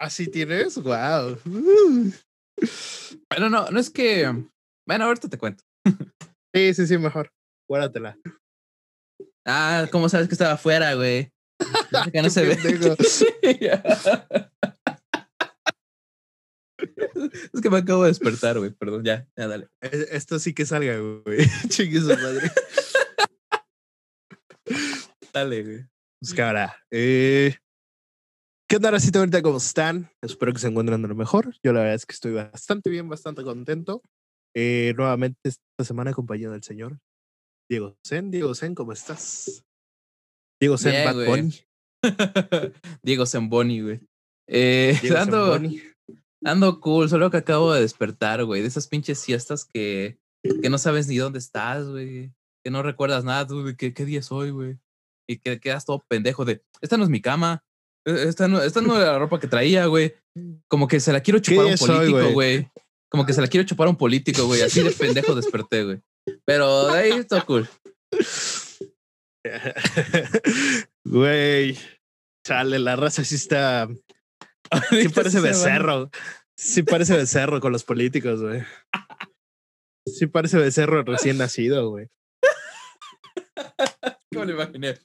[0.00, 0.80] ¿Así tienes?
[0.80, 1.38] ¡Wow!
[3.30, 4.32] Bueno, no, no es que.
[4.86, 5.64] Bueno, ahorita te cuento.
[6.54, 7.30] Sí, sí, sí, mejor.
[7.68, 8.16] Guárdatela.
[9.46, 11.32] Ah, ¿cómo sabes que estaba afuera, güey?
[12.12, 12.52] Que no se ve.
[17.52, 18.70] es que me acabo de despertar, güey.
[18.70, 19.68] Perdón, ya, ya, dale.
[19.80, 21.46] E- Esto sí que salga, güey.
[21.68, 22.50] Chingue su madre.
[25.32, 25.86] Dale, güey.
[26.20, 27.56] Pues que ahora, eh,
[28.68, 29.40] ¿qué onda, racita ahorita?
[29.40, 30.10] ¿Cómo están?
[30.22, 31.54] Espero que se encuentren de lo mejor.
[31.64, 34.02] Yo la verdad es que estoy bastante bien, bastante contento.
[34.54, 36.98] Eh, nuevamente esta semana acompañado del señor
[37.70, 38.30] Diego Zen.
[38.30, 39.64] Diego Zen, ¿cómo estás?
[40.60, 41.28] Diego Zen, Bien, Bad güey.
[41.28, 41.54] Bunny.
[43.02, 44.00] Diego Zamboni, güey.
[44.48, 45.82] Eh, Diego ando, Zamboni.
[46.44, 48.60] ando cool, solo que acabo de despertar, güey.
[48.60, 52.32] De esas pinches siestas que, que no sabes ni dónde estás, güey.
[52.62, 54.78] Que no recuerdas nada, tú, de qué, qué día es hoy, güey.
[55.26, 57.62] Y que quedas todo pendejo de, esta no es mi cama.
[58.08, 60.14] E- Esta no, esta no era la ropa que traía, güey.
[60.68, 62.32] Como que se la quiero chupar a un político, güey?
[62.32, 62.70] güey.
[63.10, 64.62] Como que se la quiero chupar a un político, güey.
[64.62, 66.00] Así de pendejo desperté, güey.
[66.44, 67.68] Pero de ahí está cool.
[71.04, 71.78] Güey.
[72.46, 73.88] Chale, la raza sí está.
[74.90, 76.10] Sí parece becerro.
[76.56, 78.62] Sí parece becerro con los políticos, güey.
[80.06, 82.08] Sí parece becerro recién nacido, güey.
[84.32, 84.98] ¿Cómo lo imaginé?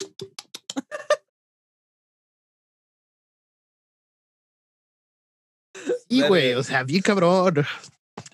[6.17, 7.56] Y, güey, o sea, bien cabrón.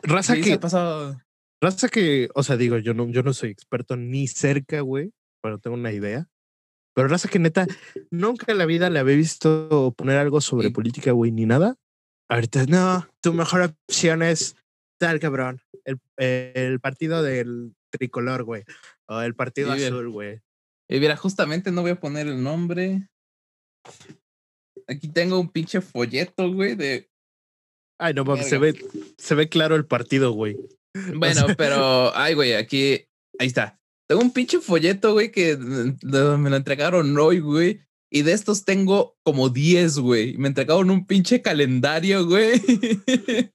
[0.04, 1.22] Raza Sí, que, ha pasado.
[1.62, 5.60] raza que, o sea, digo, yo no, yo no soy experto ni cerca, güey, pero
[5.60, 6.28] tengo una idea.
[6.96, 7.66] Pero raza que neta,
[8.12, 10.74] nunca en la vida le había visto poner algo sobre Sí.
[10.74, 11.76] política, güey, ni nada.
[12.30, 14.56] Ahorita, no, tu mejor opción es
[15.00, 15.62] tal cabrón.
[15.86, 18.64] El, el partido del tricolor, güey.
[19.08, 19.94] O el partido bien.
[19.94, 20.42] azul, güey.
[20.90, 23.08] Y mira, justamente no voy a poner el nombre.
[24.88, 27.10] Aquí tengo un pinche folleto, güey, de.
[28.00, 28.80] Ay, no mames, se ve,
[29.18, 30.58] se ve claro el partido, güey.
[31.16, 32.16] Bueno, pero.
[32.16, 33.06] Ay, güey, aquí.
[33.38, 33.80] Ahí está.
[34.10, 35.98] Tengo un pinche folleto, güey, que mm,
[36.40, 37.82] me lo entregaron hoy, güey.
[38.12, 40.36] Y de estos tengo como 10, güey.
[40.38, 42.60] Me entregaron un pinche calendario, güey.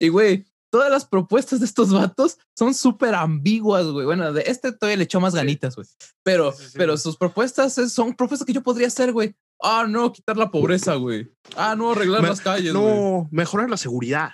[0.00, 4.04] y, güey, todas las propuestas de estos vatos son súper ambiguas, güey.
[4.06, 5.86] Bueno, de este todavía le echó más ganitas, güey.
[6.24, 6.74] Pero, Sí, sí, sí.
[6.78, 9.34] pero sus propuestas es- son propuestas que yo podría hacer, güey.
[9.62, 11.32] Ah, no, quitar la pobreza, güey.
[11.56, 12.84] Ah, no, arreglar Me- las calles, güey.
[12.84, 14.30] No, mejorar la seguridad.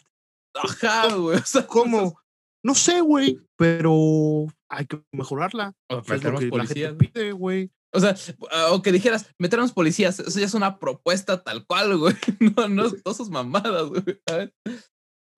[0.54, 1.38] Ajá, güey.
[1.38, 2.20] O sea, ¿Cómo?
[2.64, 5.72] No sé, güey, pero hay que mejorarla.
[5.90, 7.10] O Es lo la policías, gente güey.
[7.12, 7.70] pide, güey.
[7.92, 8.16] O sea,
[8.70, 12.14] o que dijeras, meter a los policías, eso ya es una propuesta tal cual, güey.
[12.56, 14.02] No, no, no sus mamadas, güey.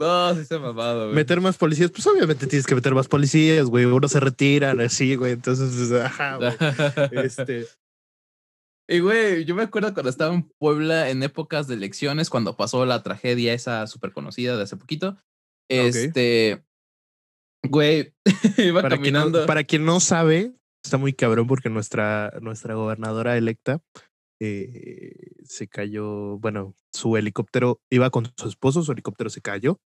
[0.01, 1.15] No, sí se mamado, güey.
[1.15, 3.87] Meter más policías, pues obviamente tienes que meter más policías, güey.
[3.87, 5.33] Uno se retiran así, güey.
[5.33, 6.51] Entonces, pues, ajá, güey.
[7.27, 7.67] Este,
[8.89, 12.87] Y, güey, yo me acuerdo cuando estaba en Puebla en épocas de elecciones, cuando pasó
[12.87, 15.17] la tragedia esa súper conocida de hace poquito.
[15.69, 16.65] Este,
[17.65, 18.15] güey,
[18.59, 19.41] iba para, quien caminando.
[19.41, 20.53] no, para quien no sabe,
[20.85, 23.81] está muy cabrón porque nuestra, nuestra gobernadora electa
[24.41, 25.15] eh,
[25.45, 26.39] se cayó.
[26.39, 29.81] Bueno, su helicóptero iba con su esposo, su helicóptero se cayó.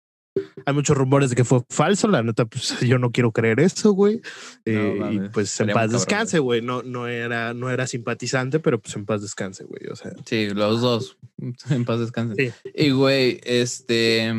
[0.66, 3.92] Hay muchos rumores de que fue falso, la neta, pues yo no quiero creer eso,
[3.92, 4.20] güey.
[4.64, 6.62] Eh, y pues en paz cabrón, descanse, güey.
[6.62, 9.86] No, no, era, no era simpatizante, pero pues en paz descanse, güey.
[9.90, 11.16] O sea, Sí, los dos.
[11.70, 12.36] En paz descansen.
[12.36, 12.70] Sí.
[12.74, 14.32] Y, güey, este.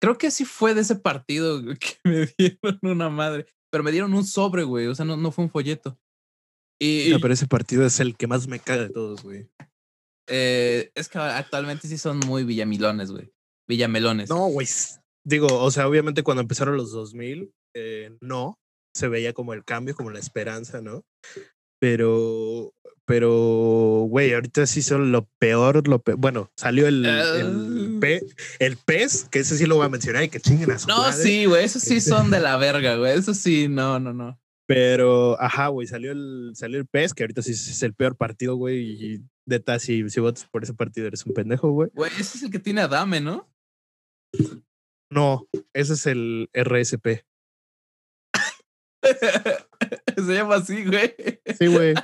[0.00, 3.46] Creo que sí fue de ese partido que me dieron una madre.
[3.70, 4.86] Pero me dieron un sobre, güey.
[4.86, 5.98] O sea, no, no fue un folleto.
[6.80, 9.48] Y pero ese partido es el que más me caga de todos, güey.
[10.28, 13.32] eh, es que actualmente sí son muy villamilones, güey.
[13.68, 14.28] Villamelones.
[14.28, 14.66] No, güey.
[15.26, 18.58] Digo, o sea, obviamente cuando empezaron los 2000, eh, no,
[18.94, 21.02] se veía como el cambio, como la esperanza, ¿no?
[21.80, 22.72] Pero,
[23.06, 26.18] pero, güey, ahorita sí son lo peor, lo peor.
[26.18, 27.98] Bueno, salió el, el, Ah.
[28.00, 28.22] pe-
[28.58, 30.98] el pez, que ese sí lo voy a mencionar y que chinguen a su No,
[30.98, 31.22] madre.
[31.22, 31.64] sí, güey.
[31.64, 33.18] Esos sí son de la verga, güey.
[33.18, 34.38] Eso sí, no, no, no.
[34.66, 38.56] Pero, ajá, güey, salió el, salió el pez, que ahorita sí es el peor partido,
[38.56, 38.78] güey,
[39.16, 41.90] y neta, si, si votas por ese partido eres un pendejo, güey.
[41.92, 43.46] Güey, ese es el que tiene Adame, ¿no?
[45.14, 47.24] No, ese es el RSP.
[50.16, 51.14] Se llama así, güey.
[51.56, 51.94] Sí, güey.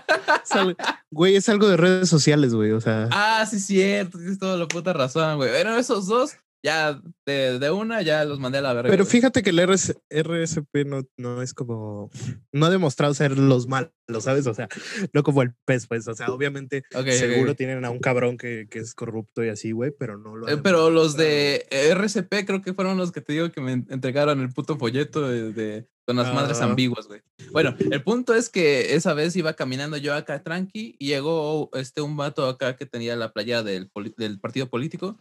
[1.11, 2.71] Güey, es algo de redes sociales, güey.
[2.71, 4.17] O sea, Ah, sí, cierto.
[4.19, 5.51] Tienes toda la puta razón, güey.
[5.51, 8.91] Bueno, esos dos, ya de, de una, ya los mandé a la verga.
[8.91, 12.11] pero fíjate que el RS RSP no, no es como.
[12.53, 14.47] No ha demostrado ser los malos, ¿sabes?
[14.47, 14.69] O sea,
[15.13, 16.07] no como el pez, pues.
[16.09, 19.91] O sea, obviamente, seguro tienen a un cabrón que, que es corrupto y así, güey,
[19.99, 20.47] pero no lo.
[20.49, 23.73] ha Eh, pero los de RCP creo que fueron los que te digo que me
[23.73, 26.65] entregaron el puto folleto de, de- con las madres Ah.
[26.65, 27.21] ambiguas, güey.
[27.53, 32.01] Bueno, el punto es que esa vez iba caminando yo acá tranqui y llegó este
[32.01, 35.21] un vato acá que tenía la playa del, del partido político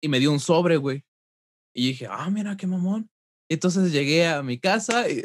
[0.00, 1.04] y me dio un sobre, güey.
[1.74, 3.10] Y dije, ah, mira qué mamón.
[3.48, 5.22] Entonces llegué a mi casa y,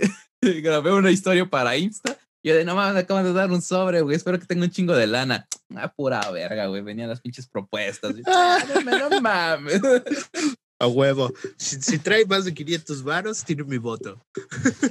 [0.62, 2.18] grabé una historia para Insta.
[2.44, 4.15] Y yo de, no mames, acaban de dar un sobre, güey.
[4.15, 5.47] Espero que tenga un chingo de lana.
[5.75, 6.81] Ah, pura verga, güey.
[6.81, 8.15] Venían las pinches propuestas.
[8.25, 9.81] Ah, no, mames.
[10.79, 11.31] A huevo.
[11.57, 14.19] Si, trae más de 500 varos, tiene mi voto.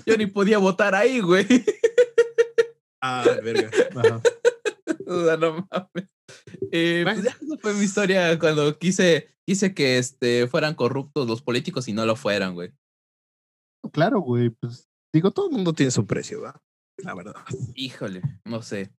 [0.07, 1.47] Yo ni podía votar ahí, güey.
[3.03, 3.71] Ah, verga.
[3.97, 4.23] Ajá.
[5.37, 6.10] no mames.
[6.73, 11.89] Eh, pues esa fue mi historia cuando quise, quise que este, fueran corruptos los políticos
[11.89, 12.73] y no lo fueran, güey.
[13.93, 14.51] Claro, güey.
[14.51, 16.61] Pues digo, todo el mundo tiene su precio, ¿va?
[16.99, 17.35] La verdad.
[17.75, 18.93] Híjole, no sé.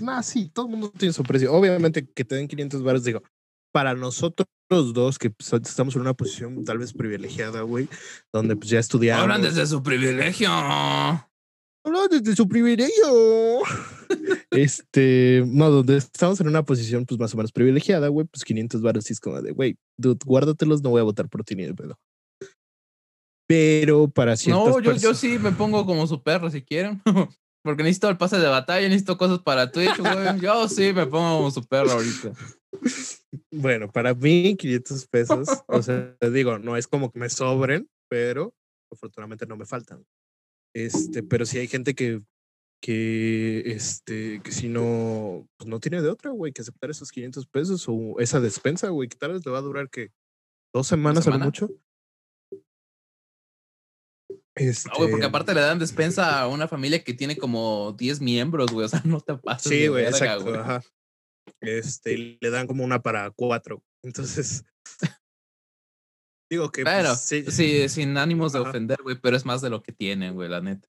[0.00, 1.52] Nah, sí, todo el mundo tiene su precio.
[1.52, 3.22] Obviamente que te den 500 baros, digo,
[3.72, 7.88] para nosotros dos que pues, estamos en una posición tal vez privilegiada, güey,
[8.32, 9.22] donde pues ya estudiamos.
[9.22, 10.50] Hablan desde su privilegio.
[11.84, 13.60] Hablan desde su privilegio.
[14.50, 18.82] este, no, donde estamos en una posición pues más o menos privilegiada, güey, pues 500
[18.82, 21.64] baros y es como de, güey, dude, guárdatelos, no voy a votar por ti ni
[21.64, 21.98] de pedo.
[23.46, 27.02] Pero para ciertas No, yo, yo sí me pongo como su perro si quieren.
[27.62, 30.38] Porque necesito el pase de batalla, necesito cosas para Twitch, güey.
[30.40, 32.32] Yo sí me pongo como su perro ahorita.
[33.50, 35.48] Bueno, para mí, 500 pesos.
[35.66, 38.54] o sea, digo, no es como que me sobren, pero
[38.92, 40.04] afortunadamente no me faltan.
[40.74, 42.20] Este, pero sí hay gente que,
[42.82, 47.46] que, este, que si no, pues no tiene de otra, güey, que aceptar esos 500
[47.46, 50.10] pesos o esa despensa, güey, que tal vez le va a durar que
[50.74, 51.70] dos semanas a mucho.
[54.56, 54.88] Este...
[54.88, 58.70] No, güey, porque aparte le dan despensa a una familia que tiene como 10 miembros,
[58.72, 58.86] güey.
[58.86, 59.70] O sea, no te pases.
[59.70, 60.54] Sí, güey, exacto.
[60.54, 60.82] Ajá.
[61.60, 63.82] Este, le dan como una para cuatro.
[64.02, 64.64] Entonces.
[66.54, 66.84] Digo que.
[66.84, 67.44] Bueno, pues, sí.
[67.50, 67.88] sí.
[67.88, 70.88] sin ánimos de ofender, güey, pero es más de lo que tienen, güey, la neta.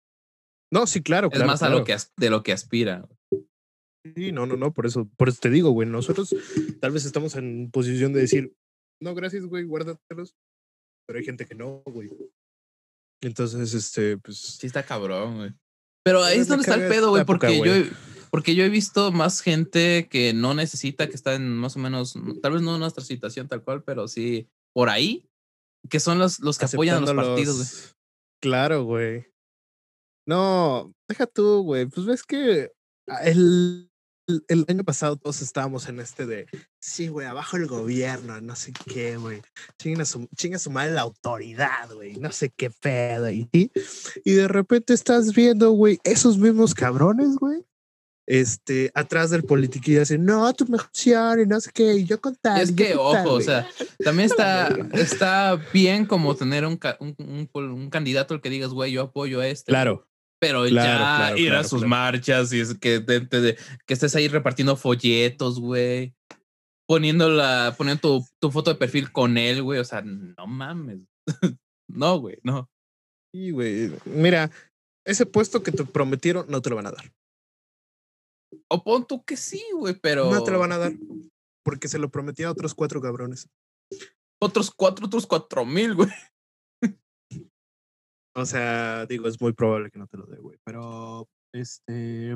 [0.71, 1.29] No, sí, claro.
[1.31, 3.07] Es más a lo que de lo que aspira.
[4.15, 5.87] Sí, no, no, no, por eso, por eso te digo, güey.
[5.87, 6.35] Nosotros
[6.79, 8.55] tal vez estamos en posición de decir,
[9.01, 10.35] no, gracias, güey, guárdatelos.
[11.07, 12.09] Pero hay gente que no, güey.
[13.21, 14.37] Entonces, este, pues.
[14.37, 15.51] Sí, está cabrón, güey.
[16.03, 17.73] Pero ahí es donde está el pedo, güey, porque yo,
[18.29, 22.15] porque yo he visto más gente que no necesita, que está en más o menos,
[22.43, 25.27] tal vez no en nuestra situación tal cual, pero sí por ahí,
[25.89, 27.95] que son los, los que apoyan a los partidos, güey.
[28.41, 29.25] Claro, güey.
[30.27, 31.85] No, deja tú, güey.
[31.85, 32.71] Pues ves que
[33.23, 33.91] el,
[34.47, 36.47] el, año pasado todos estábamos en este de,
[36.79, 39.41] sí, güey, abajo el gobierno, no sé qué, güey.
[39.77, 43.29] Chinga su, chinga su madre la autoridad, güey, no sé qué pedo.
[43.29, 43.49] Y,
[44.23, 47.63] y de repente estás viendo, güey, esos mismos cabrones, güey.
[48.27, 52.19] Este, atrás del político y dicen, no, tu mejor y no sé qué, y yo
[52.19, 52.59] contar.
[52.59, 53.67] Es que, ojo, o sea,
[54.03, 59.03] también está, está bien como tener un, un, un, candidato al que digas, güey, yo
[59.03, 59.71] apoyo a este.
[59.71, 60.07] Claro
[60.39, 66.13] pero ya ir a sus marchas y es que, que estés ahí repartiendo folletos, güey.
[66.87, 69.79] Poniendo, la, poniendo tu, tu foto de perfil con él, güey.
[69.79, 70.99] O sea, no mames.
[71.87, 72.69] no, güey, no.
[73.33, 73.91] Sí, güey.
[74.05, 74.51] Mira,
[75.03, 77.11] ese puesto que te prometieron no te lo van a dar.
[78.69, 80.31] O pon tú que sí, güey, pero.
[80.31, 80.93] No te lo van a dar.
[81.63, 83.49] Porque se lo prometía a otros cuatro cabrones.
[84.41, 86.09] Otros cuatro, otros cuatro mil, güey.
[88.37, 90.57] O sea, digo, es muy probable que no te lo dé, güey.
[90.65, 92.35] Pero, este.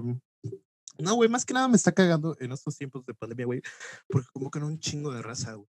[0.97, 3.61] No, güey, más que nada me está cagando en estos tiempos de pandemia, güey.
[4.07, 5.67] Porque como que no un chingo de raza, güey.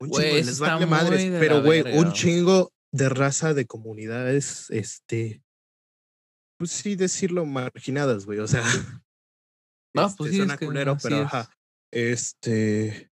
[0.00, 1.30] Un chingo de les vale madres.
[1.38, 5.42] Pero, güey, un chingo de raza de comunidades, este.
[6.58, 8.40] Pues sí, decirlo marginadas, güey.
[8.40, 8.62] O sea.
[10.02, 11.50] No, pues este, sí, es culero, pero ajá.
[11.90, 13.10] Este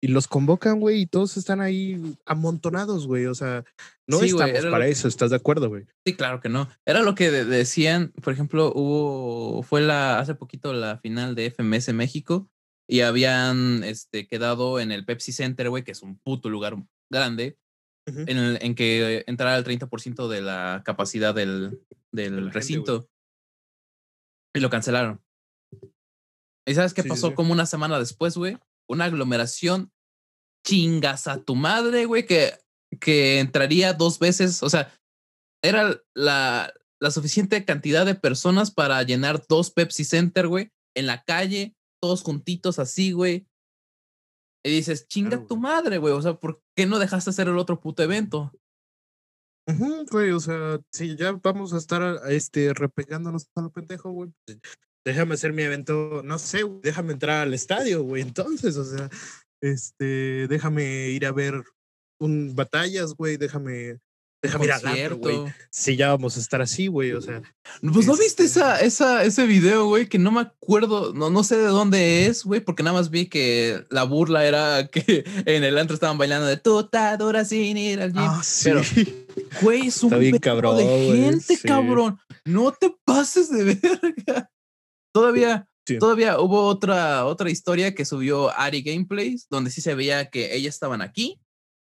[0.00, 3.26] y los convocan, güey, y todos están ahí amontonados, güey.
[3.26, 3.64] O sea,
[4.06, 5.86] no estamos para eso, ¿estás de acuerdo, güey?
[6.06, 6.68] Sí, claro que no.
[6.86, 11.92] Era lo que decían, por ejemplo, hubo, fue la, hace poquito la final de FMS
[11.94, 12.48] México
[12.88, 16.76] y habían este, quedado en el Pepsi Center, güey, que es un puto lugar
[17.10, 17.58] grande,
[18.06, 23.10] en, el, en que entrara el 30% de la capacidad del, del recinto.
[24.54, 25.20] y lo cancelaron.
[26.68, 28.58] ¿Y sabes qué pasó como una semana después, güey?
[28.88, 29.92] una aglomeración
[30.66, 32.58] chingas a tu madre, güey, que,
[33.00, 34.92] que entraría dos veces, o sea,
[35.62, 41.22] era la, la suficiente cantidad de personas para llenar dos Pepsi Center, güey, en la
[41.22, 43.46] calle, todos juntitos así, güey.
[44.64, 47.80] Y dices, chinga tu madre, güey, o sea, ¿por qué no dejaste hacer el otro
[47.80, 48.52] puto evento?
[50.10, 54.32] güey, o sea, si ya vamos a estar este, repegándonos a lo pendejo, güey,
[55.08, 59.08] déjame hacer mi evento, no sé, déjame entrar al estadio, güey, entonces, o sea,
[59.62, 61.64] este, déjame ir a ver
[62.20, 63.98] un batallas, güey, déjame
[64.40, 65.36] Déjame ir al güey.
[65.68, 67.10] Sí, ya vamos a estar así, güey.
[67.12, 67.42] O sea,
[67.92, 71.42] Pues no viste Este- esa, esa, ese video, güey, que no me acuerdo, no, no
[71.42, 75.64] sé de dónde es, güey, porque nada más vi que la burla era que en
[75.64, 78.22] el antro estaban bailando de tutadura sin ir al gym.
[78.22, 78.64] ah, sí.
[78.64, 78.82] pero-
[79.60, 81.66] Güey, es un Está bien cabrón, de gente, sí.
[81.66, 82.18] cabrón.
[82.44, 84.50] No te pases de verga.
[85.12, 85.98] Todavía, Sí.
[85.98, 90.74] todavía hubo otra, otra historia que subió Ari Gameplays, donde sí se veía que ellas
[90.74, 91.40] estaban aquí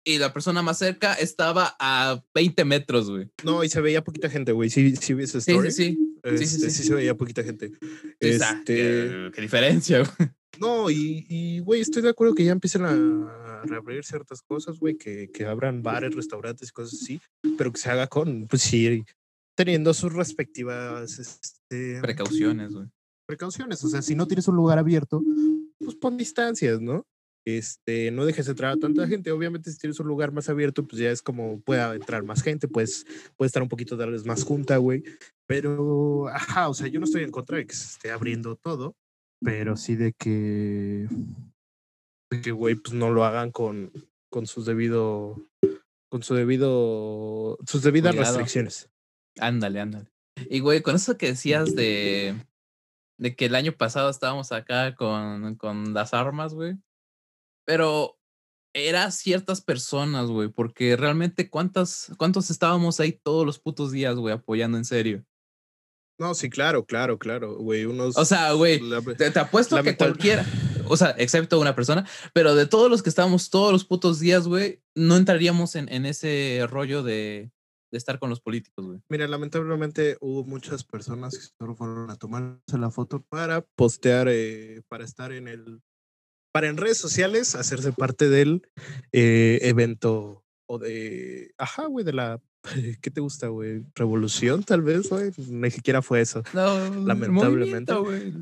[0.05, 3.29] y la persona más cerca estaba a 20 metros, güey.
[3.43, 4.69] No, y se veía poquita gente, güey.
[4.69, 5.71] Sí, sí, vi esa Sí, story.
[5.71, 6.17] sí, sí.
[6.23, 6.69] Este, sí, sí.
[6.71, 7.69] sí se veía poquita gente.
[7.81, 10.29] Sí, Este, qué, qué diferencia, güey.
[10.59, 14.95] No, y, y, güey, estoy de acuerdo que ya empiecen a reabrir ciertas cosas, güey,
[14.97, 17.19] que, que abran bares, restaurantes y cosas así,
[17.57, 19.03] pero que se haga con, pues sí,
[19.55, 22.87] teniendo sus respectivas este, Precauciones, güey.
[23.31, 23.81] Precauciones.
[23.85, 25.23] O sea, si no tienes un lugar abierto,
[25.79, 27.07] pues pon distancias, ¿no?
[27.45, 29.31] Este, no dejes entrar a tanta gente.
[29.31, 32.67] Obviamente, si tienes un lugar más abierto, pues ya es como pueda entrar más gente,
[32.67, 33.05] pues
[33.37, 35.03] puede estar un poquito tal vez más junta, güey.
[35.47, 38.95] Pero, ajá, o sea, yo no estoy en contra de que se esté abriendo todo,
[39.39, 41.07] pero sí de que,
[42.29, 43.93] de que, güey, pues no lo hagan con,
[44.29, 45.47] con sus debido,
[46.09, 48.37] con su debido, sus debidas Cuidado.
[48.37, 48.89] restricciones.
[49.39, 50.11] Ándale, ándale.
[50.49, 52.35] Y güey, con eso que decías de,
[53.21, 56.73] de que el año pasado estábamos acá con, con las armas, güey.
[57.65, 58.17] Pero
[58.73, 64.33] era ciertas personas, güey, porque realmente cuántas, cuántos estábamos ahí todos los putos días, güey,
[64.33, 65.23] apoyando en serio.
[66.17, 68.17] No, sí, claro, claro, claro, güey, unos...
[68.17, 68.81] O sea, güey,
[69.17, 70.43] te, te apuesto que cualquiera,
[70.87, 74.47] o sea, excepto una persona, pero de todos los que estábamos todos los putos días,
[74.47, 77.51] güey, no entraríamos en, en ese rollo de,
[77.91, 78.99] de estar con los políticos, güey.
[79.09, 84.81] Mira, lamentablemente hubo muchas personas que solo fueron a tomarse la foto para postear, eh,
[84.87, 85.81] para estar en el,
[86.53, 88.67] para en redes sociales hacerse parte del
[89.11, 92.41] eh, evento o de, ajá, güey, de la,
[93.01, 93.83] ¿qué te gusta, güey?
[93.93, 96.43] Revolución, tal vez, güey, ni siquiera fue eso.
[96.53, 97.93] No, Lamentablemente.
[97.93, 98.33] güey.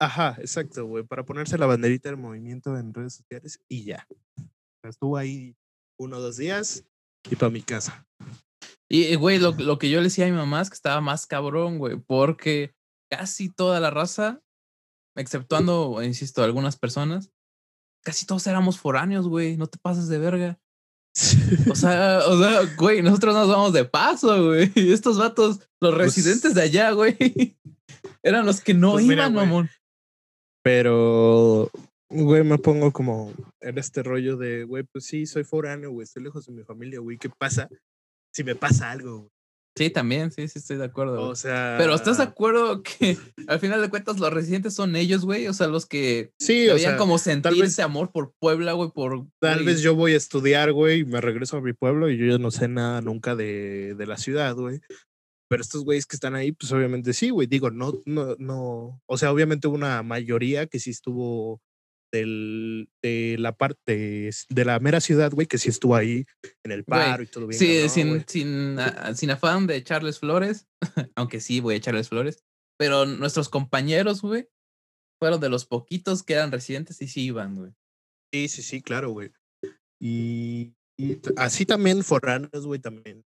[0.00, 4.06] Ajá, exacto, güey, para ponerse la banderita del movimiento en redes sociales y ya.
[4.84, 5.56] Estuvo ahí
[5.98, 6.84] uno o dos días
[7.28, 8.06] y para mi casa.
[8.90, 11.26] Y, güey, lo, lo que yo le decía a mi mamá es que estaba más
[11.26, 12.74] cabrón, güey, porque
[13.10, 14.40] casi toda la raza,
[15.14, 17.30] exceptuando, insisto, algunas personas,
[18.02, 20.58] casi todos éramos foráneos, güey, no te pases de verga.
[21.70, 24.72] O sea, o sea, güey, nosotros nos vamos de paso, güey.
[24.74, 27.16] Estos vatos, los Pues residentes de allá, güey,
[28.22, 29.68] eran los que no Pues iban, mamón.
[30.62, 31.70] Pero,
[32.08, 36.22] güey, me pongo como en este rollo de, güey, pues sí, soy foráneo, güey, estoy
[36.22, 37.68] lejos de mi familia, güey, ¿qué pasa
[38.32, 39.18] si me pasa algo?
[39.18, 39.30] güey?
[39.76, 41.28] Sí, también, sí, sí, estoy de acuerdo.
[41.28, 41.76] O sea...
[41.78, 43.16] Pero ¿estás de acuerdo que
[43.46, 45.46] al final de cuentas los residentes son ellos, güey?
[45.46, 48.72] O sea, los que Sí, o sea, como tal sentir vez- ese amor por Puebla,
[48.72, 49.26] güey, por...
[49.40, 52.16] tal güey, vez yo voy a estudiar, güey, y me regreso a mi pueblo y
[52.18, 54.80] yo ya no sé nada nunca de, de la ciudad, güey.
[55.48, 57.46] Pero estos güeyes que están ahí, pues obviamente sí, güey.
[57.46, 59.00] Digo, no, no, no.
[59.06, 61.60] O sea, obviamente hubo una mayoría que sí estuvo
[62.12, 66.24] del, de la parte de la mera ciudad, güey, que sí estuvo ahí
[66.64, 67.58] en el Güey, paro y todo bien.
[67.58, 68.24] Sí, sin, güey.
[68.26, 70.66] sin, a- sin afán de echarles flores,
[71.16, 72.44] aunque sí voy a echarles flores,
[72.78, 74.48] pero nuestros compañeros, güey,
[75.20, 77.72] fueron de los poquitos que eran residentes y sí iban, güey.
[78.32, 79.32] Sí, sí, sí, claro, güey.
[80.00, 80.74] Y,
[81.36, 83.24] así también foráneos, güey, también.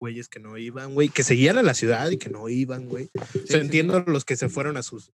[0.00, 3.10] Güeyes que no iban, güey, que seguían a la ciudad y que no iban, güey.
[3.16, 3.82] O Sí, sea, sí, sí.
[3.82, 5.10] los los que se fueron a sus,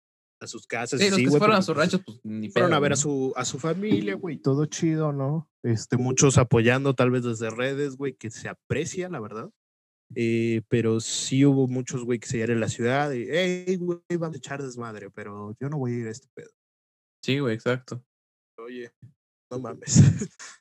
[0.41, 1.01] a sus casas.
[1.01, 2.71] Sí, y los sí, que se güey, fueron a sus pues, ranchos, pues ni Fueron
[2.71, 5.51] pedo, a ver a su, a su familia, güey, todo chido, ¿no?
[5.63, 9.51] Este, muchos apoyando tal vez desde redes, güey, que se aprecia, la verdad.
[10.15, 14.37] Eh, pero sí hubo muchos, güey, que se en la ciudad y, hey, güey, vamos
[14.37, 16.51] a echar desmadre, pero yo no voy a ir a este pedo.
[17.23, 18.03] Sí, güey, exacto.
[18.59, 18.93] Oye,
[19.51, 19.97] no mames.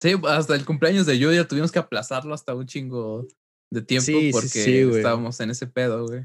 [0.00, 3.26] Sí, hasta el cumpleaños de Yuya tuvimos que aplazarlo hasta un chingo
[3.68, 6.24] de tiempo Sí, porque sí, estábamos en ese pedo, güey.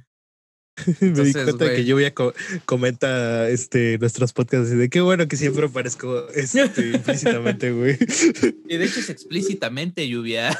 [1.01, 1.85] Me di cuenta que güey.
[1.85, 2.33] Lluvia co-
[2.65, 6.61] comenta este, nuestros podcasts de qué bueno que siempre aparezco este,
[6.95, 7.97] implícitamente, güey.
[8.67, 10.57] Y de hecho es explícitamente lluvia.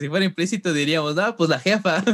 [0.00, 2.04] si fuera implícito diríamos, ah, pues la jefa.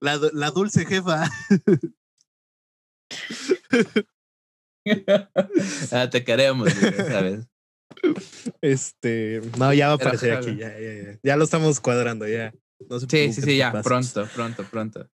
[0.00, 1.28] La, la dulce jefa.
[5.92, 7.46] ah, te queremos, Lluvia, ¿sabes?
[8.60, 11.18] Este, no, ya va a aparecer aquí, ya, ya, ya.
[11.22, 12.52] Ya lo estamos cuadrando, ya.
[12.88, 15.08] No se Sí, sí, sí, ya, pronto, pronto, pronto.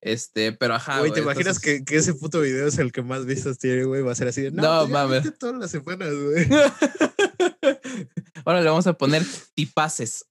[0.00, 1.00] Este, pero ajá.
[1.00, 3.84] Güey, ¿te imaginas entonces- que, que ese puto video es el que más vistas tiene,
[3.84, 4.02] güey?
[4.02, 5.38] Va a ser así de, no, No, pues mames.
[5.38, 6.46] todas las semanas, güey.
[8.44, 9.22] Ahora le vamos a poner
[9.54, 10.24] tipaces.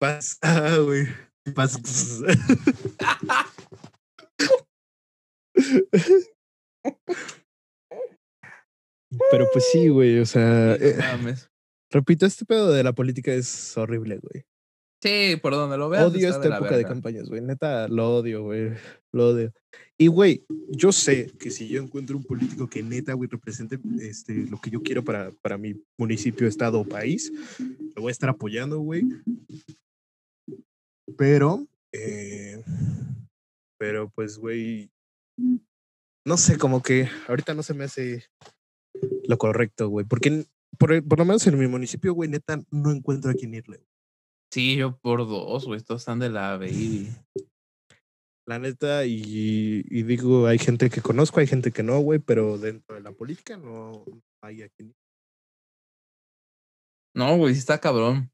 [0.00, 1.06] Paz, ah, güey.
[1.54, 1.78] Paz.
[9.30, 10.96] Pero pues sí, güey, o sea, eh,
[11.90, 14.44] repito, este pedo de la política es horrible, güey.
[15.04, 16.06] Sí, por donde lo veas.
[16.06, 17.42] Odio esta la época de campañas, güey.
[17.42, 18.70] Neta, lo odio, güey.
[19.12, 19.52] Lo odio.
[19.98, 24.46] Y, güey, yo sé que si yo encuentro un político que neta, güey, represente este,
[24.46, 27.30] lo que yo quiero para, para mi municipio, estado o país,
[27.94, 29.04] lo voy a estar apoyando, güey.
[31.18, 32.64] Pero, eh,
[33.78, 34.90] pero pues, güey,
[36.24, 38.24] no sé, como que ahorita no se me hace
[39.26, 40.06] lo correcto, güey.
[40.06, 40.46] Porque
[40.78, 43.80] por, por lo menos en mi municipio, güey, neta, no encuentro a quién irle.
[44.52, 45.78] Sí, yo por dos, güey.
[45.78, 47.08] Estos están de la baby.
[48.46, 52.58] La neta, y, y digo, hay gente que conozco, hay gente que no, güey, pero
[52.58, 54.04] dentro de la política no
[54.42, 54.94] hay a quien.
[57.14, 58.30] No, güey, sí está cabrón.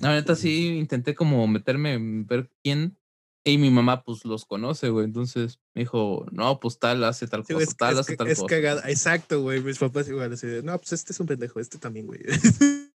[0.00, 2.96] La neta sí intenté como meterme en ver quién.
[3.44, 5.04] Y mi mamá, pues los conoce, güey.
[5.04, 8.16] Entonces me dijo, no, pues tal hace tal Sí, cosa, güey, es, tal es hace
[8.16, 8.46] tal es cosa.
[8.54, 8.88] cagada.
[8.88, 9.60] Exacto, güey.
[9.60, 12.20] Mis papás igual así de, no, pues este es un pendejo, este también, güey.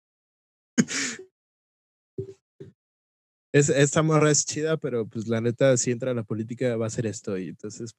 [3.53, 6.87] es, esta morra es chida, pero pues la neta, si entra a la política va
[6.87, 7.39] a ser esto.
[7.39, 7.95] Y entonces,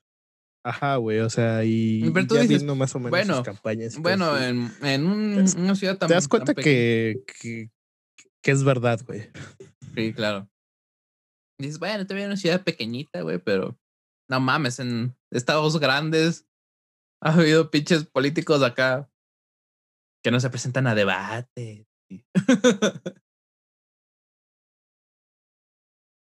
[0.63, 3.45] ajá, güey, o sea, y, Pero tú ya dices, viendo más o menos bueno, sus
[3.45, 3.97] campañas.
[3.97, 7.71] Bueno, en, en un- una ciudad tan te das cuenta que, que
[8.51, 9.29] es verdad, güey.
[9.95, 10.47] Sí, claro.
[11.59, 13.77] Dices, bueno, te en una ciudad pequeñita, güey, pero
[14.29, 16.47] no mames, en estados grandes
[17.21, 19.09] ha habido pinches políticos acá
[20.23, 21.87] que no se presentan a debate.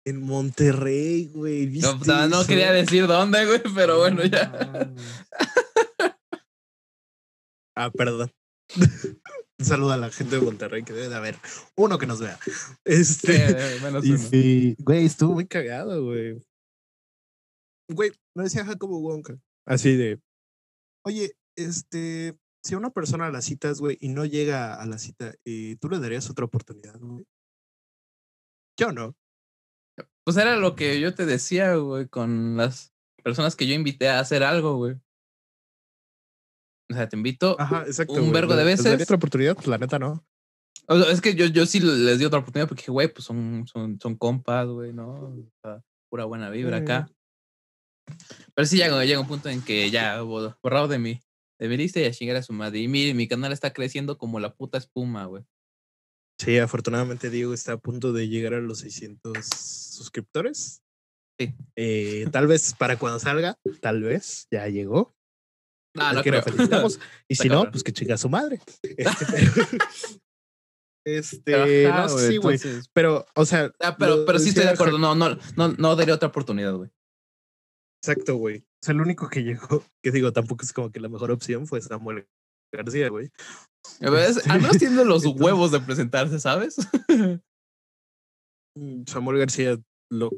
[0.06, 1.66] En Monterrey, güey.
[1.66, 4.52] No, ¿viste pues, no quería decir dónde, güey, pero bueno, No ya.
[7.78, 8.30] ah, perdón.
[9.64, 11.38] Un saludo a la gente de Monterrey que debe de haber
[11.78, 12.38] uno que nos vea.
[12.44, 12.52] Sí,
[12.84, 13.80] Este.
[13.82, 16.44] menos y sí, güey, estuvo muy cagado, güey.
[17.90, 19.40] Güey, no decía Jacobo Wonka.
[19.66, 20.20] Así de,
[21.06, 25.34] oye, este, si a una persona la citas, güey, y no llega a la cita,
[25.46, 27.26] eh, ¿tú le darías otra oportunidad, güey?
[28.78, 29.16] Yo no.
[30.26, 32.92] Pues era lo que yo te decía, güey, con las
[33.24, 35.00] personas que yo invité a hacer algo, güey.
[36.94, 37.60] O sea, te invito.
[37.60, 38.14] Ajá, exacto.
[38.14, 39.08] Un vergo de ¿Les daría veces.
[39.08, 39.56] otra oportunidad?
[39.56, 40.24] Pues la neta no.
[40.88, 43.26] O sea, es que yo, yo sí les di otra oportunidad porque dije, güey, pues
[43.26, 45.08] son, son, son compas, güey, ¿no?
[45.10, 47.10] O sea, pura buena vibra acá.
[48.54, 51.22] Pero sí llega, llega un punto en que ya bo- borrado de mí.
[51.60, 52.80] De mi lista y a chingar a su madre.
[52.80, 55.44] Y mi, mi canal está creciendo como la puta espuma, güey.
[56.40, 60.82] Sí, afortunadamente Diego está a punto de llegar a los 600 suscriptores.
[61.40, 61.54] Sí.
[61.78, 65.16] Eh, tal vez para cuando salga, tal vez ya llegó.
[65.96, 66.44] No, Así no que creo.
[67.28, 68.60] Y si no, pues que chinga su madre.
[71.06, 72.58] Este, Ajá, no, sí, güey.
[72.94, 73.74] Pero, o sea.
[73.82, 74.98] Ah, pero, pero sí estoy de acuerdo.
[74.98, 76.90] No, no, no, no daría otra oportunidad, güey.
[78.02, 78.60] Exacto, güey.
[78.60, 81.68] O sea, el único que llegó, que digo, tampoco es como que la mejor opción
[81.68, 82.26] fue Samuel
[82.74, 83.32] García, güey.
[84.00, 84.38] ¿Ves?
[84.38, 86.78] Este, Al menos tiene los entonces- huevos de presentarse, ¿sabes?
[88.78, 89.78] Mm, Samuel García
[90.10, 90.32] lo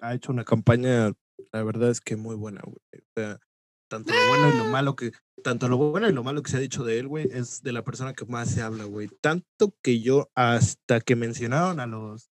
[0.00, 1.12] ha hecho una campaña,
[1.52, 2.76] la verdad es que muy buena, güey.
[2.76, 3.40] O sea,
[3.88, 6.56] tanto lo bueno y lo malo que, tanto lo bueno y lo malo que se
[6.56, 9.08] ha dicho de él, güey, es de la persona que más se habla, güey.
[9.20, 12.30] Tanto que yo, hasta que mencionaron a los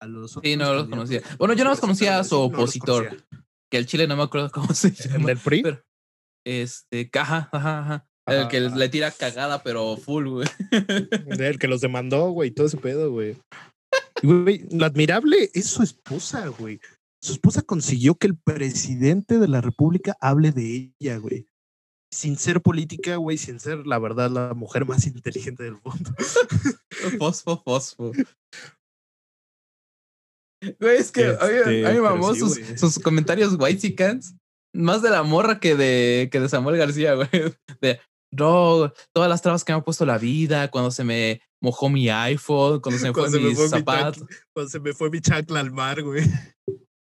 [0.00, 1.22] a los Sí, no los conocía.
[1.38, 3.16] Bueno, yo no los conocía a su no opositor.
[3.70, 5.26] Que el chile no me acuerdo cómo se ¿El llama.
[5.26, 5.62] del PRI?
[5.62, 5.82] pero-
[6.44, 8.08] Este, caja, ajá, ajá.
[8.26, 10.48] El que le tira cagada, pero full, güey.
[10.70, 13.36] De él que los demandó, güey, todo ese pedo, güey.
[14.24, 16.80] Güey, lo admirable es su esposa, güey.
[17.22, 21.46] Su esposa consiguió que el presidente de la República hable de ella, güey.
[22.10, 26.12] Sin ser política, güey, sin ser, la verdad, la mujer más inteligente del mundo.
[27.18, 28.12] Fosfo, fosfo.
[30.78, 33.94] Güey, es que a mí, Este, a mí mamó sí, sus, sus comentarios white
[34.74, 37.28] Más de la morra que de, que de Samuel García, güey.
[37.80, 38.00] De,
[38.32, 42.08] no, todas las trabas que me ha puesto la vida, cuando se me mojó mi
[42.08, 43.82] iPhone, cuando se me fue se me mis mi.
[43.84, 46.24] Cuando se me fue mi chacla al mar, güey.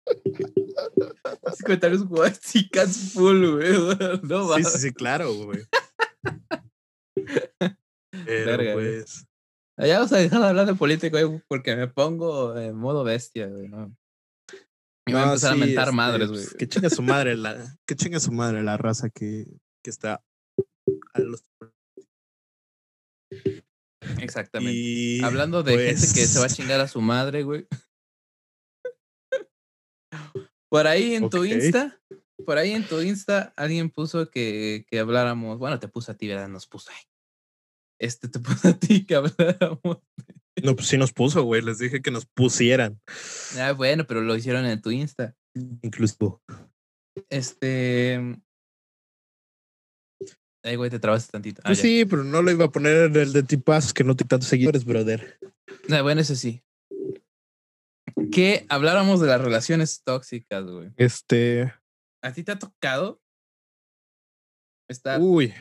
[0.07, 2.39] Esos comentarios white
[3.13, 3.73] full, güey.
[4.23, 4.73] No Sí, mames.
[4.73, 5.65] sí, sí, claro, güey.
[8.25, 9.01] Pero Verga, güey.
[9.01, 9.27] pues.
[9.79, 13.49] Ya vamos a dejar de hablar de política, güey, porque me pongo en modo bestia,
[13.49, 13.69] güey.
[13.69, 13.95] ¿no?
[15.07, 16.59] Y voy a no, empezar sí, a mentar este, madres, pues, güey.
[16.59, 19.47] Que chinga su madre la, que chinga su madre la raza que,
[19.83, 20.23] que está
[21.15, 21.43] a los
[24.21, 24.75] Exactamente.
[24.75, 27.67] Y Hablando de gente que se va a pues, chingar a su madre, güey.
[30.73, 31.45] Por ahí en tu.
[31.45, 32.01] Insta,
[32.47, 35.59] por ahí en tu Insta, alguien puso que, que habláramos.
[35.59, 36.49] Bueno, te puso a ti, ¿verdad?
[36.49, 36.91] Nos puso.
[38.01, 39.99] Este te puso a ti que habláramos.
[40.63, 41.61] No, pues sí nos puso, güey.
[41.61, 42.99] Les dije que nos pusieran.
[43.59, 45.37] Ah, bueno, pero lo hicieron en tu Insta.
[45.83, 46.43] Incluso.
[47.29, 48.41] Este.
[50.65, 51.61] Ay, güey, te trabaste tantito.
[51.65, 54.17] Ah, Pues sí, pero no lo iba a poner en el de tipaz que no
[54.17, 55.39] tiene tantos seguidores, brother.
[55.91, 56.63] Ah, bueno, eso sí.
[58.33, 60.91] Que habláramos de las relaciones tóxicas, güey.
[60.97, 61.73] Este.
[62.23, 63.21] ¿A ti te ha tocado
[64.89, 65.53] estar Uy,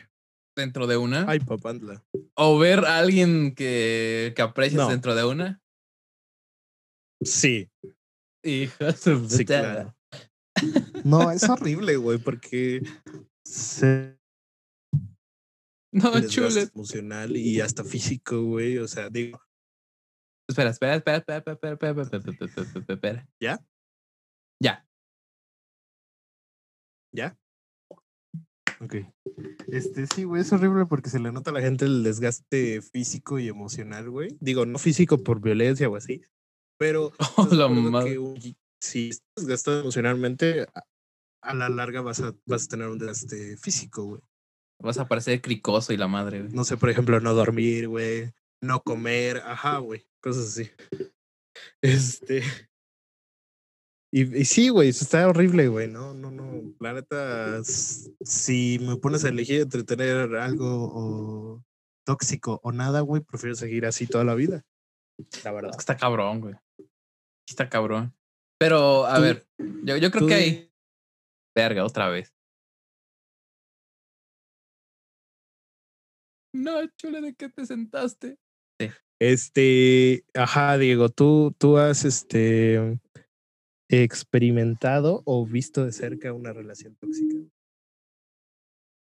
[0.56, 1.26] dentro de una?
[1.28, 2.04] ay, papandla.
[2.34, 4.88] ¿O ver a alguien que, que aprecias No.
[4.88, 5.60] dentro de una?
[7.22, 7.70] Sí,
[8.44, 9.94] Hijo de sí, claro.
[11.04, 12.82] No, es horrible, güey, porque
[13.44, 14.18] se
[15.92, 16.70] No, desgaste chule.
[16.74, 18.78] emocional y hasta físico, güey.
[18.78, 19.40] O sea, digo,
[20.52, 23.28] Espera, espera, espera, espera, espera, espera, espera, espera, espera, espera, espera, espera.
[23.40, 23.58] ¿Ya?
[24.60, 24.86] Ya.
[27.12, 27.38] ¿ya?
[28.80, 28.96] Ok.
[29.68, 33.38] Este, sí, güey, es horrible porque se le nota a la gente el desgaste físico
[33.38, 34.36] y emocional, güey.
[34.40, 36.22] Digo, no físico por violencia o así,
[36.78, 38.10] pero Oh, ¿estás de la acuerdo madre.
[38.12, 40.82] que un- si estás desgastado emocionalmente, a,
[41.42, 44.20] a la larga vas a, vas a tener un desgaste físico, güey.
[44.80, 46.52] Vas a parecer cricoso y la madre, güey.
[46.52, 50.70] No sé, por ejemplo, no dormir, güey, no comer, ajá, güey, cosas así.
[51.82, 52.42] Este.
[54.10, 55.88] Y, y sí, güey, eso está horrible, güey.
[55.88, 56.74] No, no, no.
[56.80, 61.64] La neta, si me pones a elegir entre tener algo o
[62.06, 64.64] tóxico o nada, güey, prefiero seguir así toda la vida.
[65.44, 65.72] La verdad.
[65.78, 66.54] está cabrón, güey.
[67.48, 68.14] Está cabrón.
[68.58, 69.46] Pero, a Tú- ver,
[69.84, 70.72] yo, yo creo Tú que hay.
[71.54, 72.34] Verga, otra vez.
[76.54, 78.38] No, chule, ¿de qué te sentaste?
[79.20, 82.98] Este, ajá, Diego, tú, tú has este
[83.88, 87.36] experimentado o visto de cerca una relación tóxica.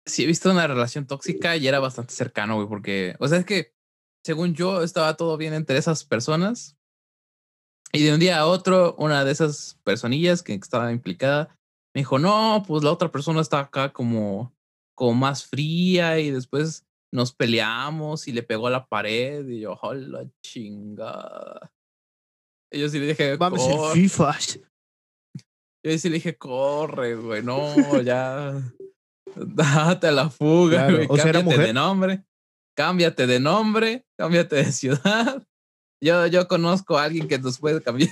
[0.07, 3.45] Sí, he visto una relación tóxica y era bastante cercano, güey, porque, o sea, es
[3.45, 3.75] que,
[4.25, 6.79] según yo, estaba todo bien entre esas personas.
[7.93, 11.59] Y de un día a otro, una de esas personillas que estaba implicada
[11.95, 14.55] me dijo, no, pues la otra persona está acá como,
[14.95, 16.86] como más fría y después
[17.17, 21.73] nos peleamos y le pegó a la pared y yo, hola chingada.
[22.71, 23.93] Y yo sí le dije, Vamos en.
[23.93, 24.37] FIFA.
[25.85, 28.61] Yo sí le dije, corre, güey, no, ya.
[29.37, 31.07] Date a la fuga, Claro, güey.
[31.09, 31.75] o sea, ¿era cámbiate de mujer?
[31.75, 32.25] nombre.
[32.77, 35.47] Cámbiate de nombre, cámbiate de ciudad.
[36.03, 38.11] Yo, yo conozco a alguien que nos puede cambiar.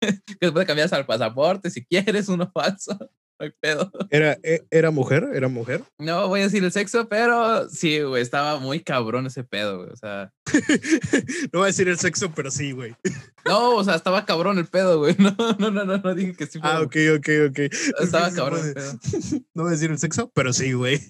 [0.00, 2.96] que nos puede cambiar hasta el pasaporte si quieres uno falso.
[3.42, 3.90] No hay pedo.
[4.10, 5.82] Era, e- era mujer, era mujer.
[5.98, 9.90] No voy a decir el sexo, pero sí, güey, estaba muy cabrón ese pedo, güey.
[9.90, 10.32] O sea,
[11.52, 12.94] no voy a decir el sexo, pero sí, güey.
[13.44, 15.16] no, o sea, estaba cabrón el pedo, güey.
[15.18, 16.60] No, no, no, no, no dije que sí.
[16.62, 17.58] Ah, ok, ok, ok.
[18.00, 18.74] Estaba cabrón el puede.
[18.74, 19.40] pedo.
[19.54, 21.00] No voy a decir el sexo, pero sí, güey.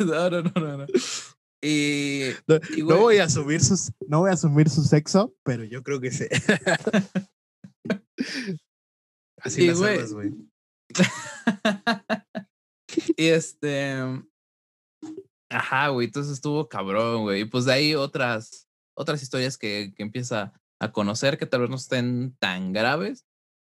[0.00, 0.86] No, no, no, no, no.
[1.62, 5.62] Y, No, y, no voy a asumir sus, no voy a asumir su sexo, pero
[5.62, 6.24] yo creo que sí.
[9.40, 10.32] Así Y, las güey.
[13.16, 13.94] y este.
[15.50, 16.06] Ajá, güey.
[16.06, 17.42] Entonces estuvo cabrón, güey.
[17.42, 21.70] Y pues de ahí otras, otras historias que, que empieza a conocer que tal vez
[21.70, 23.26] no estén tan graves.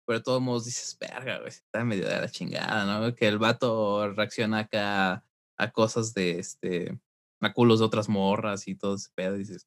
[0.07, 3.14] Pero de todos modos dices, verga, güey, está medio de la chingada, ¿no?
[3.14, 5.24] Que el vato reacciona acá
[5.59, 6.98] a cosas de este.
[7.42, 9.37] a culos de otras morras y todo ese pedo.
[9.37, 9.66] Y dices,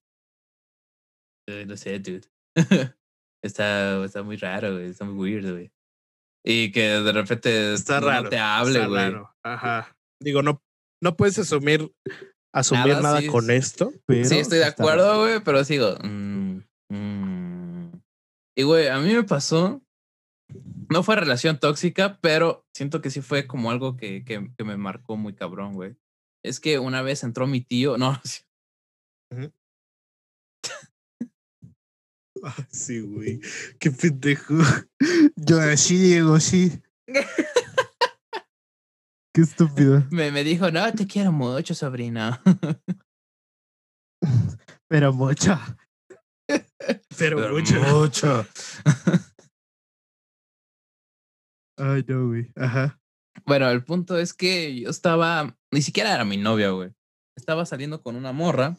[1.47, 2.27] "Eh, no sé, dude.
[3.43, 4.87] está, está muy raro, güey.
[4.89, 5.71] Está muy weird, güey.
[6.43, 8.29] Y que de repente Está no raro.
[8.29, 9.13] te hable, güey.
[9.43, 9.95] Ajá.
[10.21, 10.61] Digo, no,
[11.01, 11.91] no puedes asumir,
[12.53, 14.25] asumir Nada, nada, sí, con esto, pero.
[14.27, 15.97] Sí, estoy de acuerdo, güey, pero sigo.
[16.03, 17.91] mm, mm.
[18.57, 19.81] Y, güey, a mí me pasó.
[20.89, 24.75] No fue relación tóxica, pero siento que sí fue como algo que, que, que me
[24.77, 25.95] marcó muy cabrón, güey.
[26.43, 27.97] Es que una vez entró mi tío.
[27.99, 28.41] No, sí,
[32.43, 33.39] Ah, Sí, güey.
[33.79, 34.55] Qué pendejo.
[35.43, 36.71] Yo así, Diego, sí.
[39.33, 40.05] Qué estúpido.
[40.11, 42.39] me, me dijo, no, te quiero mucho, sobrino.
[44.87, 45.57] Pero mucho.
[47.17, 47.81] Pero, Pero mucho.
[47.81, 48.45] mucho.
[51.77, 52.51] Ay, no, güey.
[52.55, 52.99] Ajá.
[53.45, 56.91] Bueno, el punto es que yo estaba, ni siquiera era mi novia, güey.
[57.35, 58.77] Estaba saliendo con una morra.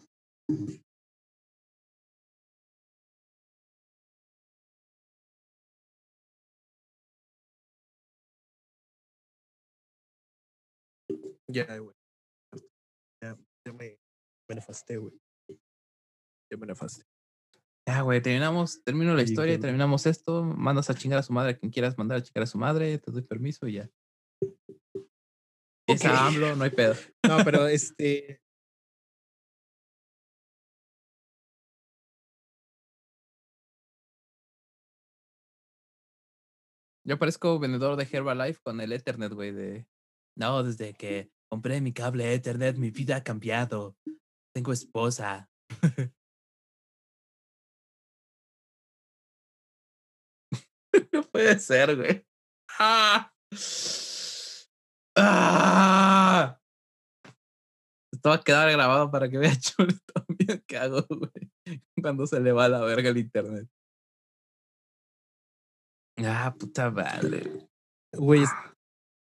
[11.53, 11.95] Ya, güey.
[13.23, 13.37] Ya,
[13.67, 13.99] ya me,
[14.49, 15.15] me nefasté, güey.
[16.51, 17.05] Ya me nefasté.
[17.87, 21.33] Ya, güey, terminamos, termino la Sí, historia, que- terminamos esto, mandas a chingar a su
[21.33, 23.91] madre a quien quieras mandar a chingar a su madre, te doy permiso y ya.
[25.89, 26.11] Si Es Ok.
[26.11, 26.95] a AMLO, no hay pedo.
[27.25, 28.41] No, pero este.
[37.05, 39.87] Yo parezco vendedor de Herbalife con el Ethernet, güey, de...
[40.37, 43.95] No, desde que compré mi cable Ethernet, mi vida ha cambiado.
[44.55, 45.51] Tengo esposa.
[51.13, 52.27] no puede ser, güey.
[52.79, 53.31] ¡Ah!
[55.15, 56.59] ¡Ah!
[58.15, 61.53] Esto va a quedar grabado para que vea Chulo también qué hago, güey.
[62.01, 63.69] Cuando se le va a la verga el internet.
[66.17, 67.69] Ah, puta madre.
[68.15, 68.45] Güey,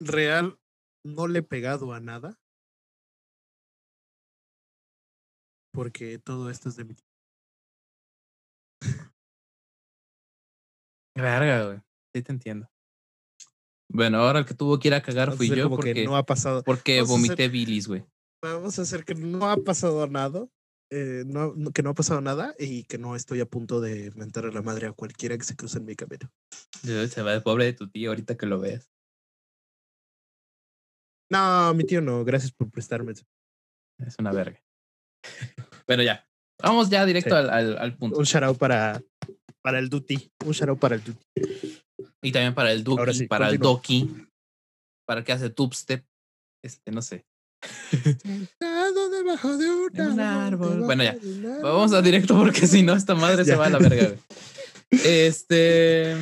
[0.02, 0.59] real,
[1.04, 2.40] no le he pegado a nada.
[5.72, 6.96] Porque todo esto es de mi
[11.16, 11.80] Verga, güey.
[12.14, 12.70] Sí te entiendo.
[13.92, 16.64] Bueno, ahora el que tuvo que ir a cagar fui yo porque no ha pasado.
[16.64, 18.06] Porque vomité bilis, güey.
[18.42, 20.48] Vamos a hacer que no ha pasado nada.
[20.92, 24.46] Eh, no, que no ha pasado nada y que no estoy a punto de mentar
[24.46, 26.32] a la madre a cualquiera que se cruce en mi camino.
[26.82, 28.90] Se va el pobre de tu tío ahorita que lo ves.
[31.30, 33.14] No, mi tío no, gracias por prestarme.
[33.14, 34.60] Es una verga.
[35.88, 36.26] bueno, ya.
[36.62, 38.18] Vamos ya directo al, al, punto.
[38.18, 39.02] Un shout para,
[39.62, 40.32] para el Duty.
[40.46, 41.26] Un shout para el Duty.
[42.22, 44.28] Y también para el Duki, para el Doki,
[45.06, 46.06] para que hace tubstep.
[46.62, 47.26] Este, no sé.
[47.92, 50.82] debajo de un, árbol.
[50.82, 51.18] Bueno, ya.
[51.62, 54.16] Vamos a directo porque si no, esta madre se va a la verga.
[54.92, 56.18] Este.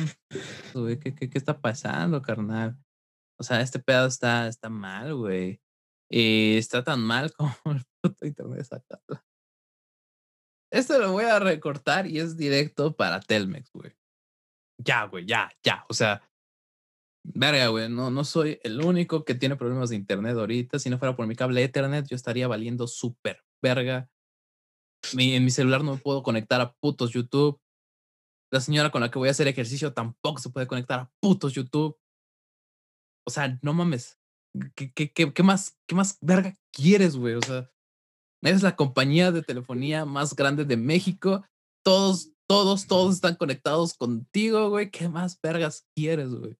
[1.02, 2.76] ¿qué, qué, qué está pasando, carnal?
[3.38, 5.60] O sea, este pedo está, está mal, güey.
[6.10, 9.22] Y está tan mal como el puto internet sacado.
[10.70, 13.92] Esto lo voy a recortar y es directo para Telmex, güey.
[14.78, 15.84] Ya, güey, ya, ya.
[15.88, 16.22] O sea,
[17.24, 20.78] verga, güey, no, no soy el único que tiene problemas de internet ahorita.
[20.78, 24.08] Si no fuera por mi cable Ethernet, yo estaría valiendo súper verga.
[25.14, 27.60] Mi, en mi celular no me puedo conectar a putos YouTube.
[28.52, 31.54] La señora con la que voy a hacer ejercicio tampoco se puede conectar a putos
[31.54, 31.98] YouTube.
[33.28, 34.18] O sea, no mames.
[34.74, 37.34] ¿Qué, qué, qué, más, qué más verga quieres, güey?
[37.34, 37.70] O sea,
[38.42, 41.44] eres la compañía de telefonía más grande de México.
[41.84, 44.90] Todos, todos, todos están conectados contigo, güey.
[44.90, 46.56] ¿Qué más vergas quieres, güey?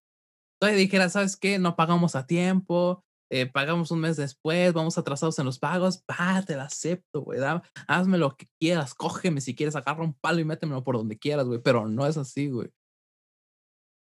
[0.60, 1.58] Todavía dijera, ¿sabes qué?
[1.58, 6.04] No pagamos a tiempo, eh, pagamos un mes después, vamos atrasados en los pagos.
[6.04, 7.40] Va, te la acepto, güey.
[7.86, 11.46] Hazme lo que quieras, cógeme si quieres, agarra un palo y métemelo por donde quieras,
[11.46, 11.62] güey.
[11.62, 12.68] Pero no es así, güey.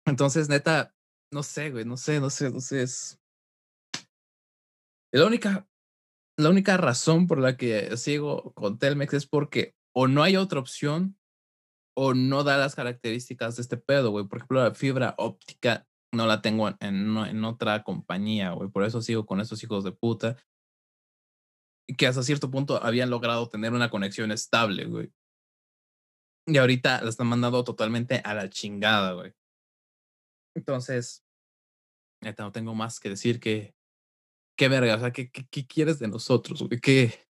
[0.05, 0.93] Entonces, neta,
[1.33, 2.83] no sé, güey, no sé, no sé, no sé.
[2.83, 3.19] Es...
[5.11, 5.67] La única,
[6.37, 10.59] la única razón por la que sigo con Telmex es porque o no hay otra
[10.59, 11.17] opción
[11.95, 14.25] o no da las características de este pedo, güey.
[14.25, 18.69] Por ejemplo, la fibra óptica no la tengo en, en, otra compañía, güey.
[18.69, 20.37] Por eso sigo con esos hijos de puta.
[21.97, 25.11] Que hasta cierto punto habían logrado tener una conexión estable, güey.
[26.47, 29.33] Y ahorita la están mandando totalmente a la chingada, güey.
[30.55, 31.23] Entonces,
[32.37, 33.75] no tengo más que decir que,
[34.57, 36.79] qué verga, o sea, ¿qué, qué, quieres de nosotros, güey?
[36.79, 37.27] ¿Qué,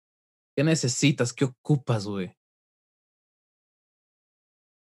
[0.57, 1.33] ¿Qué necesitas?
[1.33, 2.37] ¿Qué ocupas, güey?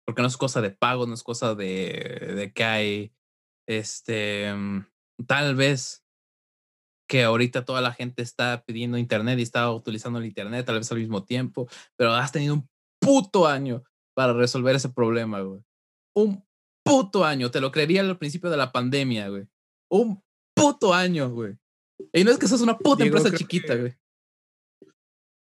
[0.05, 3.13] Porque no es cosa de pago, no es cosa de, de que hay,
[3.67, 4.85] este, mm,
[5.27, 6.03] tal vez
[7.07, 10.91] que ahorita toda la gente está pidiendo internet y está utilizando el internet tal vez
[10.91, 12.69] al mismo tiempo, pero has tenido un
[13.01, 13.83] puto año
[14.15, 15.61] para resolver ese problema, güey.
[16.15, 16.45] Un
[16.89, 17.51] puto año.
[17.51, 19.47] Te lo creería al principio de la pandemia, güey.
[19.91, 20.21] Un
[20.55, 21.57] puto año, güey.
[22.13, 23.95] Y no es que sos una puta empresa chiquita, güey.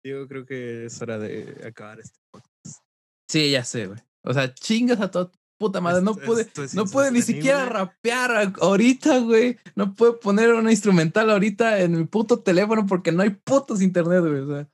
[0.06, 2.84] Yo creo que es hora de acabar este podcast.
[3.30, 4.00] Sí, ya sé, güey.
[4.24, 6.02] O sea, chingas a toda puta madre.
[6.02, 9.58] No puede, no puede ni siquiera rapear ahorita, güey.
[9.76, 14.22] No puede poner una instrumental ahorita en el puto teléfono porque no hay putos internet,
[14.22, 14.40] güey.
[14.40, 14.70] O sea.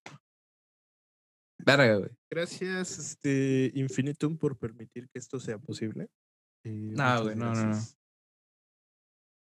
[1.60, 2.12] Verga, güey.
[2.30, 6.10] Gracias, este, Infinitum, por permitir que esto sea posible.
[6.66, 7.82] Eh, no, güey, no, no, no.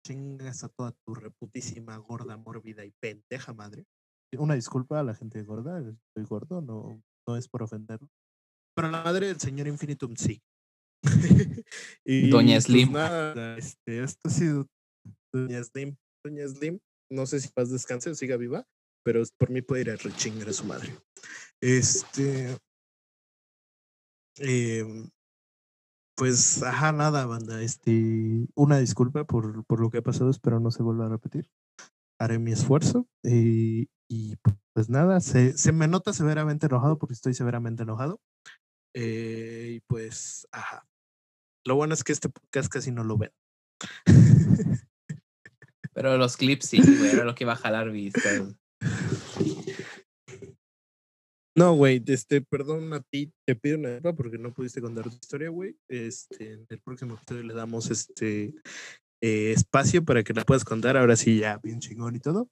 [0.05, 3.85] Chingas a toda tu reputísima gorda, mórbida y pendeja madre.
[4.37, 8.09] Una disculpa a la gente gorda, estoy gordo, no, no es por ofenderlo.
[8.75, 10.41] Pero la madre del señor Infinitum sí.
[12.05, 12.95] Doña pues Slim.
[13.57, 14.67] este, esto ha sido
[15.33, 15.97] Doña Slim.
[16.23, 16.79] Doña Slim,
[17.11, 18.65] no sé si paz descanse o siga viva,
[19.03, 20.95] pero por mí puede ir a rechingar a su madre.
[21.59, 22.57] Este.
[24.39, 24.85] Eh,
[26.21, 27.63] pues, ajá, nada, banda.
[27.63, 31.49] Este, una disculpa por, por lo que ha pasado, espero no se vuelva a repetir.
[32.19, 34.35] Haré mi esfuerzo y, y
[34.71, 38.21] pues nada, se, se, me nota severamente enojado porque estoy severamente enojado.
[38.93, 40.87] Eh, y pues, ajá.
[41.65, 43.31] Lo bueno es que este podcast casi no lo ven.
[45.95, 48.43] Pero los clips sí, güey, era lo que iba a jalar vistas.
[51.55, 55.15] No, güey, este, perdón a ti, te pido una disculpa porque no pudiste contar tu
[55.15, 55.75] historia, güey.
[55.89, 58.53] Este, en el próximo episodio le damos este
[59.21, 62.49] eh, espacio para que la puedas contar, ahora sí ya bien chingón y todo.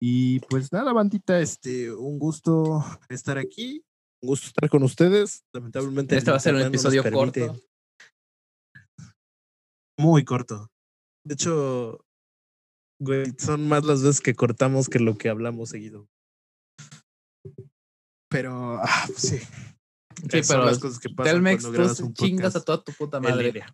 [0.00, 3.84] Y pues nada, bandita, este, un gusto estar aquí,
[4.22, 5.44] un gusto estar con ustedes.
[5.52, 6.16] Lamentablemente.
[6.16, 7.60] Este va a ser un episodio corto.
[9.98, 10.70] Muy corto.
[11.26, 12.04] De hecho,
[13.00, 16.08] güey, son más las veces que cortamos que lo que hablamos seguido.
[18.28, 19.38] Pero, ah, pues sí.
[19.38, 23.64] Sí, pero las cosas que pasan Telmex, tú chingas a toda tu puta madre.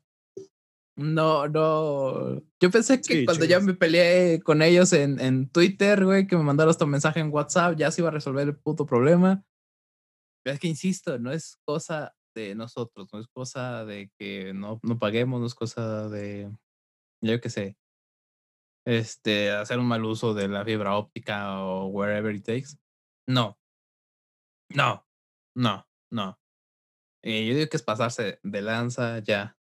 [0.97, 2.40] No, no.
[2.61, 6.45] Yo pensé que cuando ya me peleé con ellos en, en Twitter, güey, que me
[6.45, 9.43] mandaron hasta un mensaje en WhatsApp, ya se iba a resolver el puto problema.
[10.45, 14.79] Pero es que insisto, no es cosa de nosotros, no es cosa de que no,
[14.83, 16.53] no paguemos, no es cosa de,
[17.23, 17.77] yo qué sé,
[18.87, 22.77] este, hacer un mal uso de la fibra óptica o wherever it takes.
[23.27, 23.59] No,
[24.70, 25.07] no,
[25.57, 26.38] no, no.
[27.22, 29.57] Eh, yo digo que es pasarse de lanza ya.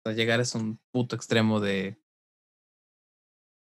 [0.00, 2.00] O sea, llegar es un puto extremo de,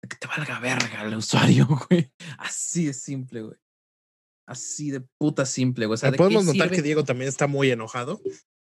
[0.03, 2.13] de que te valga verga el usuario, güey.
[2.39, 3.59] Así de simple, güey.
[4.49, 5.95] Así de puta simple, güey.
[5.95, 8.21] O sea, Podemos notar que Diego también está muy enojado.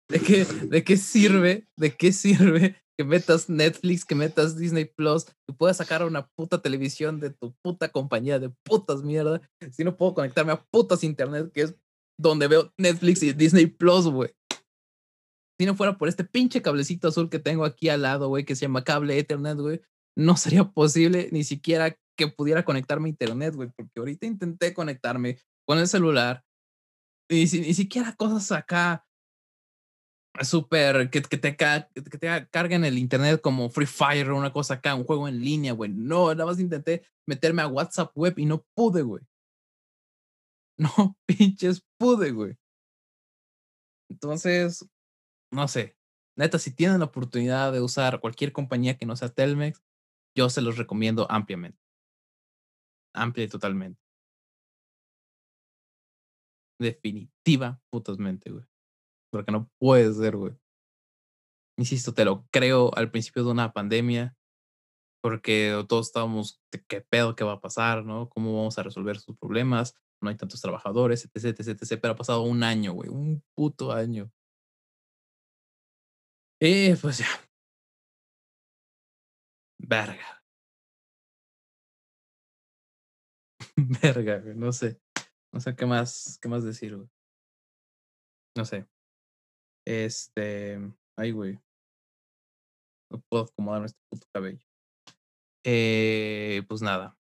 [0.09, 1.67] ¿De qué, ¿De qué sirve?
[1.75, 6.61] ¿De qué sirve que metas Netflix, que metas Disney Plus, que puedas sacar una puta
[6.61, 11.51] televisión de tu puta compañía de putas mierda, si no puedo conectarme a putas internet,
[11.53, 11.75] que es
[12.17, 14.31] donde veo Netflix y Disney Plus, güey.
[15.59, 18.55] Si no fuera por este pinche cablecito azul que tengo aquí al lado, güey, que
[18.55, 19.81] se llama cable Ethernet, güey,
[20.17, 25.39] no sería posible ni siquiera que pudiera conectarme a internet, güey, porque ahorita intenté conectarme
[25.67, 26.43] con el celular
[27.29, 29.05] y ni siquiera cosas acá
[30.43, 34.75] súper que, que, te, que te carguen el internet como Free Fire o una cosa
[34.75, 35.91] acá, un juego en línea, güey.
[35.91, 39.23] No, nada más intenté meterme a WhatsApp web y no pude, güey.
[40.77, 42.57] No, pinches pude, güey.
[44.09, 44.85] Entonces,
[45.51, 45.95] no sé.
[46.37, 49.81] Neta, si tienen la oportunidad de usar cualquier compañía que no sea Telmex,
[50.35, 51.79] yo se los recomiendo ampliamente.
[53.13, 54.01] Amplia y totalmente.
[56.77, 58.74] Definitiva, putasmente, güey
[59.35, 60.53] porque no puede ser, güey.
[61.77, 64.35] Insisto, te lo creo al principio de una pandemia,
[65.21, 67.35] porque todos estábamos, ¿qué pedo?
[67.35, 68.05] ¿Qué va a pasar?
[68.05, 68.29] ¿No?
[68.29, 69.95] ¿Cómo vamos a resolver sus problemas?
[70.21, 71.99] No hay tantos trabajadores, etc, etc, etc.
[72.01, 74.31] Pero ha pasado un año, güey, un puto año.
[76.59, 77.27] Y pues ya.
[79.79, 80.41] Verga.
[84.01, 84.99] Verga, güey, no sé.
[85.51, 87.09] No sé qué más, qué más decir, güey.
[88.55, 88.85] No sé.
[89.85, 90.79] Este.
[91.17, 91.59] Ay, güey.
[93.11, 94.65] No puedo acomodar este puto cabello.
[95.63, 97.17] Eh, pues nada.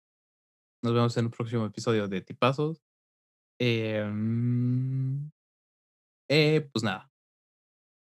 [0.82, 2.82] Nos vemos en el próximo episodio de Tipazos.
[3.60, 4.02] Eh,
[6.28, 7.10] eh, pues nada.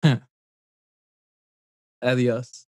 [2.01, 2.72] Adiós.